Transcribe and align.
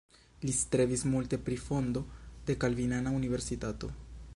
Li 0.45 0.53
strebis 0.59 1.03
multe 1.11 1.39
pri 1.49 1.59
fondo 1.67 2.03
de 2.49 2.57
kalvinana 2.65 3.17
universitato. 3.23 3.97